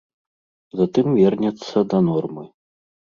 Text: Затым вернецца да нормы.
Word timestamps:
Затым 0.79 1.07
вернецца 1.19 1.77
да 1.91 1.97
нормы. 2.07 2.47